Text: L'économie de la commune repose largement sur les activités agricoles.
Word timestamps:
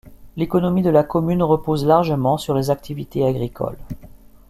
L'économie 0.35 0.81
de 0.81 0.89
la 0.89 1.03
commune 1.03 1.43
repose 1.43 1.85
largement 1.85 2.39
sur 2.39 2.55
les 2.55 2.71
activités 2.71 3.23
agricoles. 3.23 3.77